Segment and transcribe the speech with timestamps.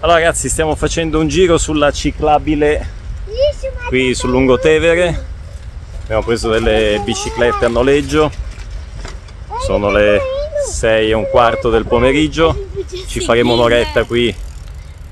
[0.00, 2.88] Allora ragazzi stiamo facendo un giro sulla ciclabile
[3.88, 5.24] qui sul Lungotevere.
[6.04, 8.30] Abbiamo preso delle biciclette a noleggio.
[9.58, 10.20] Sono le
[10.70, 12.68] 6 e un quarto del pomeriggio.
[13.08, 14.32] Ci faremo un'oretta qui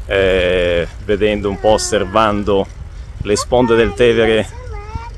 [0.06, 2.64] eh, vedendo un po', osservando
[3.22, 4.48] le sponde del Tevere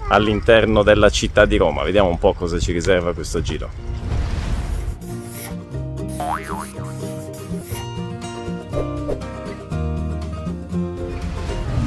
[0.09, 1.83] all'interno della città di Roma.
[1.83, 3.88] Vediamo un po' cosa ci riserva questo giro.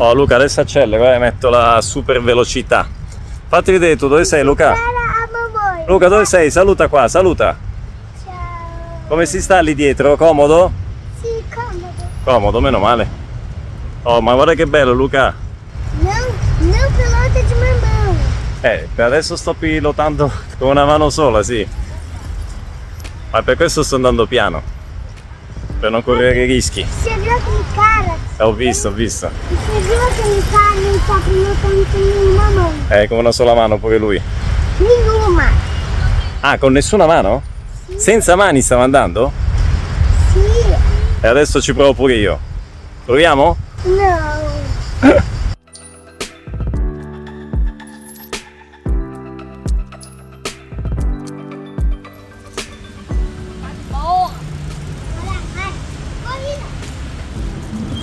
[0.03, 2.87] Oh Luca, adesso accelero e metto la super velocità.
[3.47, 4.73] Fatti vedere tu, dove sei Luca?
[5.85, 6.49] Luca, dove sei?
[6.49, 7.55] Saluta qua, saluta.
[8.23, 8.33] Ciao.
[9.07, 10.17] Come si sta lì dietro?
[10.17, 10.71] Comodo?
[11.21, 11.93] Sì, comodo.
[12.23, 13.07] Comodo, meno male.
[14.01, 15.35] Oh, ma guarda che bello Luca.
[15.99, 16.11] Não,
[16.61, 18.15] não pilota de mamão.
[18.61, 21.63] Eh, per adesso sto pilotando con una mano sola, sì.
[23.29, 24.63] Ma per questo sto andando piano.
[25.79, 26.83] Per non correre rischi.
[27.03, 28.15] Viu aquele cara?
[28.15, 29.29] Eh, Ho visto, ho visto.
[29.49, 30.75] Viu aquele cara?
[30.75, 32.73] Ele tá pilotando com nenhuma mão.
[32.89, 34.19] Eh, con una sola mano pure lui.
[34.79, 35.51] Nenhuma.
[36.41, 37.43] Ah, con nessuna mano?
[37.97, 39.31] Senza mani stava andando?
[40.33, 40.75] Sim.
[41.21, 42.39] E adesso ci provo pure io.
[43.05, 43.57] Proviamo?
[43.83, 45.21] Não.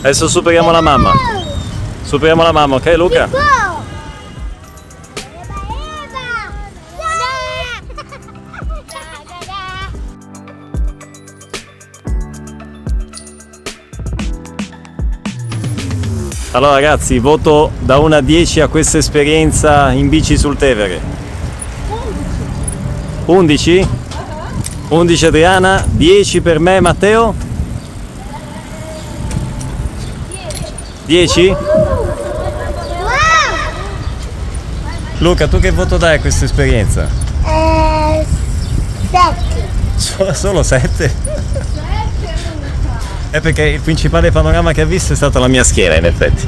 [0.09, 1.13] Adesso superiamo la mamma.
[2.03, 3.29] Superiamo la mamma, ok Luca?
[16.53, 21.03] Allora ragazzi, voto da 1 a 10 a questa esperienza in bici sul Tevere.
[23.27, 23.87] 11?
[24.89, 27.48] 11 Adriana, 10 per me Matteo?
[31.09, 31.49] 10?
[31.49, 31.57] Uau!
[35.21, 37.09] Luca, tu che voto dai a questa esperienza?
[37.47, 38.27] É.
[39.11, 39.67] Sete.
[39.97, 41.15] Solo, solo 7?
[43.31, 46.47] È perché il principale panorama che ha visto è stata la mia schiera in effetti.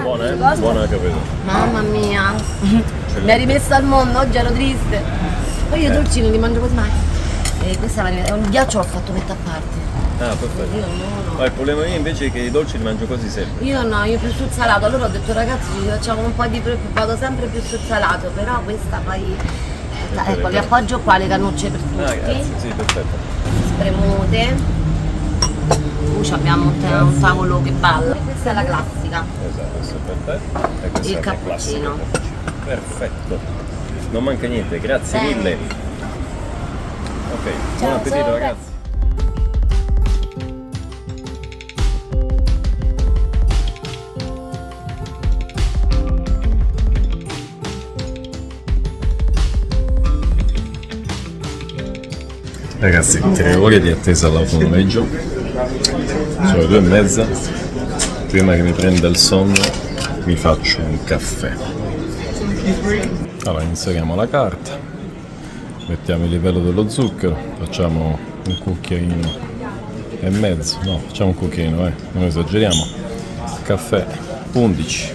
[0.00, 0.56] Buona, eh?
[0.56, 1.20] Buona capito.
[1.44, 2.34] Mamma mia,
[3.20, 5.02] mi ha rimessa al mondo, oggi ero triste.
[5.68, 7.09] Poi io i dolci non li mangio quasi mai.
[7.62, 9.78] E questa è un ghiaccio l'ho fatto metà a parte.
[10.18, 10.76] Ah, perfetto.
[10.76, 13.64] Io no, Ma il problema mio invece è che i dolci li mangio quasi sempre.
[13.64, 14.86] Io no, io più sul salato.
[14.86, 18.30] Allora ho detto ragazzi ci facciamo un po' di pre- vado sempre più sul salato,
[18.34, 19.36] però questa poi.
[20.12, 22.02] Ecco, vi appoggio qua le cannucce per tutti.
[22.02, 23.16] Ah, grazie, sì, perfetto.
[23.66, 24.56] Spremute.
[26.00, 28.14] Uh, abbiamo un, un tavolo che balla.
[28.14, 29.24] Questa è la classica.
[29.48, 30.86] Esatto, questo è per te.
[30.86, 31.98] E questo Il è cappuccino.
[32.64, 33.38] Perfetto.
[34.10, 35.34] Non manca niente, grazie Bene.
[35.34, 35.88] mille.
[37.32, 38.68] Ok, buon appetito ragazzi.
[52.78, 55.06] Ragazzi, tre ore di attesa alla fonoleggio,
[56.42, 57.26] sono le due e mezza,
[58.28, 59.60] prima che mi prenda il sonno
[60.24, 61.52] mi faccio un caffè.
[63.44, 64.78] Allora inseriamo la carta,
[65.90, 69.48] mettiamo il livello dello zucchero, facciamo un cucchiaino
[70.20, 72.86] e mezzo, no, facciamo un cucchiaino, eh, non esageriamo.
[73.62, 74.06] Caffè
[74.52, 75.12] 11.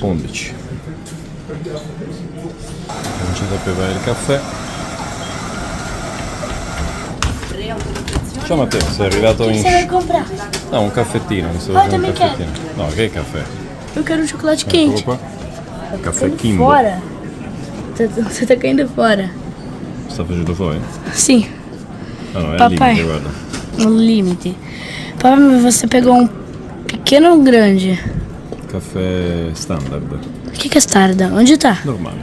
[0.00, 0.54] 11.
[3.20, 4.40] Cominciate a preparare il caffè.
[8.44, 9.62] Ciao Matteo, sei arrivato in...
[9.62, 10.24] Vai comprar?
[10.70, 12.30] No, un caffettino, mi Ah, facendo un também quero.
[12.36, 12.58] caffettino.
[12.74, 13.42] No, che caffè?
[13.94, 15.04] Eu quero um chocolate quente.
[16.00, 16.64] Caffè Kimbo.
[16.64, 17.10] Fora.
[17.96, 19.30] Tá- Você tá caindo fora.
[20.08, 20.80] Sta facendo fuori?
[21.12, 21.46] Sim,
[22.34, 22.94] No, no, è al Papai.
[22.94, 23.30] limite, guarda.
[23.78, 24.54] no limite.
[25.18, 26.28] Papai, mas você pegou um
[26.86, 27.98] pequeno ou um grande?
[28.70, 30.04] Caffè standard,
[30.46, 31.30] O que, que é Starda?
[31.34, 31.78] Onde tá?
[31.84, 32.20] normale.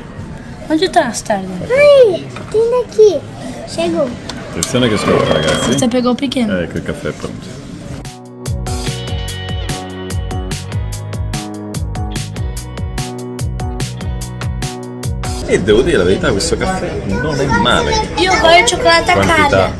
[0.69, 1.47] Onde tá a Starda?
[1.69, 3.19] Ai, tem aqui.
[3.67, 4.09] Chegou.
[4.51, 5.73] Attenzione che scorre ragazzi.
[5.73, 6.57] Você pegou o pequeno.
[6.59, 7.58] Ecco il caffè è pronto.
[15.51, 17.91] E devo dire la verità, questo caffè non è male.
[18.17, 19.73] Io voglio cioccolata Quantità,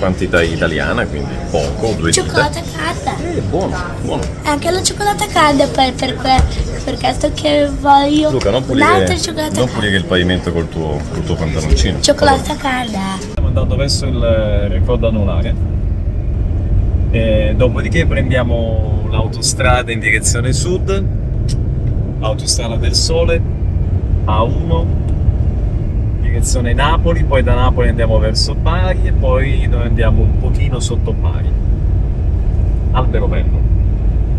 [0.00, 2.24] quantità italiana, quindi poco, due dita.
[2.24, 3.16] Cioccolata calda.
[3.16, 4.22] È buono, buono.
[4.42, 6.42] Anche la cioccolata calda per, per, que-
[6.82, 9.64] per questo che voglio Luca, non pulire, non calda.
[9.66, 12.00] pulire il pavimento col tuo, col tuo pantaloncino.
[12.00, 12.98] Cioccolata calda.
[13.20, 14.20] Stiamo andando verso il
[14.70, 15.54] record anulare.
[17.12, 21.04] E dopodiché prendiamo l'autostrada in direzione sud,
[22.18, 23.40] autostrada del sole,
[24.26, 24.95] A1,
[26.36, 31.12] direzione Napoli, poi da Napoli andiamo verso Bari e poi noi andiamo un pochino sotto
[31.14, 31.50] Bari.
[32.92, 33.58] Albero bello,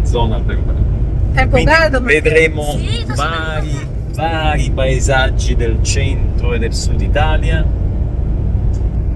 [0.03, 0.85] zona albero bello.
[1.33, 7.65] Tempo perché- vedremo Sì, vari, vari paesaggi del centro e del sud Italia.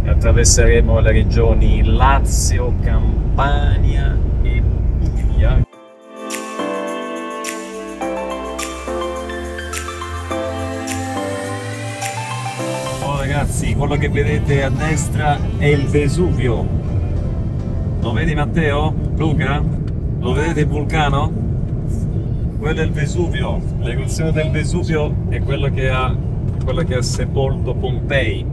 [0.06, 4.18] Attraverseremo le regioni Lazio, Campania
[13.32, 16.68] ragazzi, quello che vedete a destra è il Vesuvio.
[18.02, 18.94] Lo vedi Matteo?
[19.16, 19.64] Luca?
[20.20, 21.32] Lo vedete il vulcano?
[22.60, 23.62] Quello è il Vesuvio.
[23.80, 26.14] L'eruzione del Vesuvio è quello che ha,
[26.62, 28.46] quello che ha sepolto Pompei.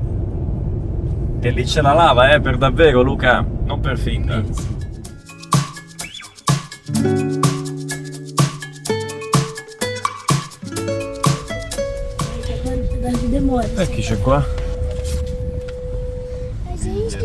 [1.40, 4.44] E lì c'è la lava, eh, per davvero Luca, non per finta.
[13.76, 14.68] E chi c'è qua?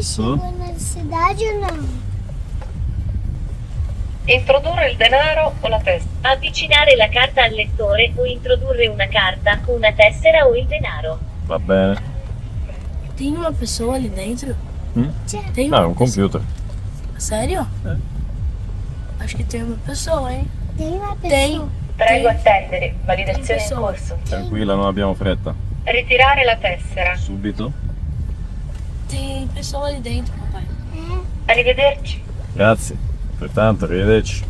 [0.03, 1.87] Na cidade ou não?
[4.27, 6.09] Introdurre il denaro o la testa.
[6.23, 11.19] Avvicinare la carta al lettore o introdurre una carta, una tessera o il denaro.
[11.45, 11.95] Va bene.
[13.15, 14.53] Tem uma pessoa ali dentro?
[14.93, 15.09] Hm?
[15.53, 16.41] Tem No, è uma un computer.
[17.17, 17.65] Sério?
[19.19, 20.49] Acho que tem uma pessoa, hein?
[20.75, 21.29] Tem uma pessoa.
[21.29, 21.69] Tem.
[21.95, 22.35] Prego Tem.
[22.35, 24.17] attendere, validazione in corso.
[24.25, 25.55] Tranquilla, non abbiamo fretta.
[25.85, 27.15] Ritirare la tessera.
[27.15, 27.71] Subito.
[29.53, 30.65] Tem pessoa ali dentro, papai.
[31.45, 32.23] Arrivederci.
[32.53, 32.97] Grazie.
[33.37, 34.43] Pertanto, arrivederci.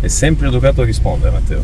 [0.00, 1.62] È sempre educato a rispondere, Matteo.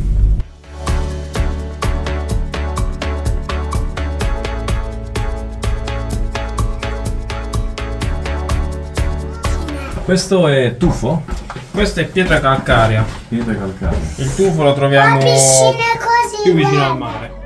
[10.05, 11.23] Questo è tufo?
[11.71, 13.05] Questa è pietra calcarea.
[13.29, 13.99] Pietra calcarea.
[14.17, 15.19] Il tufo lo troviamo
[16.43, 17.38] più vicino al mare.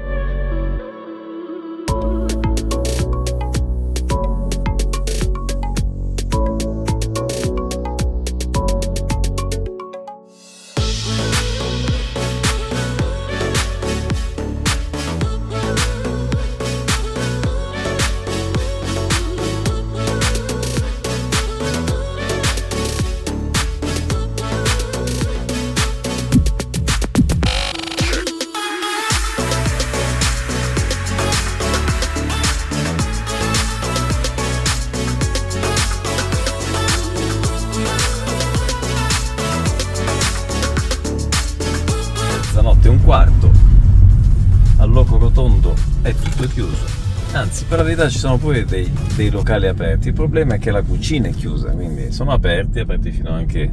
[47.42, 50.08] Anzi, per la verità ci sono pure dei, dei locali aperti.
[50.08, 53.68] Il problema è che la cucina è chiusa, quindi sono aperti, aperti fino anche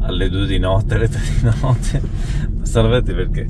[0.00, 2.02] alle 2 di notte, alle 3 di notte.
[2.52, 3.48] Ma aperti perché?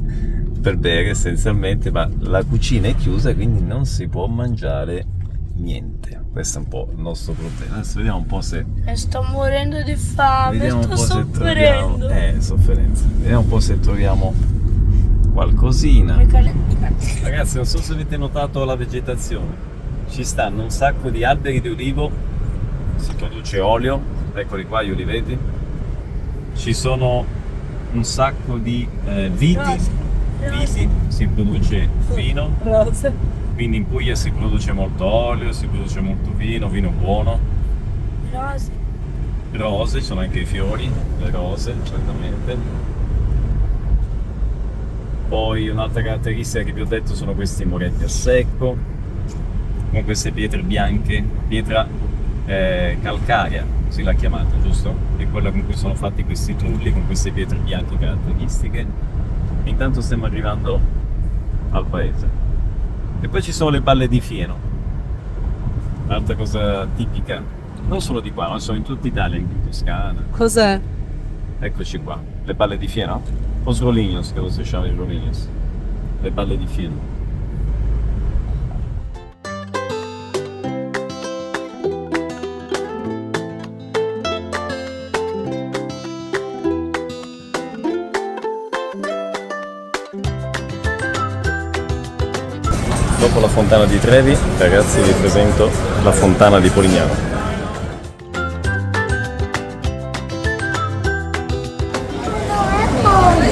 [0.60, 5.04] Per bere essenzialmente, ma la cucina è chiusa, quindi non si può mangiare
[5.56, 6.22] niente.
[6.30, 7.74] Questo è un po' il nostro problema.
[7.74, 11.38] Adesso vediamo un po' se Eu estou morrendo de fame, Vediamo un estou po' se
[11.38, 12.08] troviamo.
[12.10, 13.04] Eh, sofferenza.
[13.16, 14.34] Vediamo un po' se troviamo
[15.36, 16.16] qualcosina.
[17.22, 19.74] Ragazzi, non so se avete notato la vegetazione.
[20.08, 22.10] Ci stanno un sacco di alberi di olivo,
[22.96, 24.00] si produce olio,
[24.32, 25.36] eccoli qua gli oliveti.
[26.54, 27.22] Ci sono
[27.92, 29.78] un sacco di eh, viti,
[30.40, 32.56] viti, si produce vino.
[33.54, 37.38] Quindi in Puglia si produce molto olio, si produce molto vino, vino buono.
[38.32, 38.70] Nossa,
[39.52, 42.95] Rose, ci sono anche i fiori, le rose, certamente.
[45.28, 48.76] Poi un'altra caratteristica che vi ho detto sono questi muretti a secco,
[49.90, 51.86] con queste pietre bianche, pietra
[52.46, 54.94] eh, calcarea, si l'ha chiamata, giusto?
[55.16, 58.86] È quella con cui sono fatti questi trulli, con queste pietre bianche caratteristiche.
[59.64, 60.80] Intanto stiamo arrivando
[61.70, 62.28] al paese.
[63.20, 64.56] E poi ci sono le balle di fieno,
[66.06, 67.42] altra cosa tipica,
[67.88, 70.24] non solo di qua, ma sono in tutta Italia, anche in Toscana.
[70.30, 70.80] Cos'è?
[71.58, 73.54] Eccoci qua, le balle di fieno.
[73.68, 75.48] Os rolinhos, credo si chiamano i rolinhos.
[76.22, 76.94] Le balle di fieno.
[93.18, 95.68] Dopo la fontana di Trevi, ragazzi vi presento
[96.04, 97.35] la fontana di Polignano.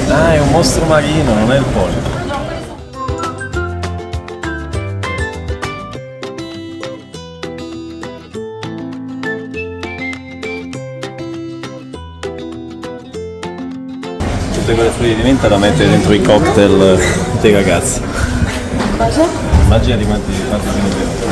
[0.07, 2.23] Ah, è un mostro marino, non è il polipo.
[14.53, 16.99] Tutte quelle foglie di menta da mettere dentro i cocktail
[17.41, 18.01] dei ragazzi.
[18.97, 19.25] Cosa?
[19.63, 21.24] Immagina di quanti, quanti se ne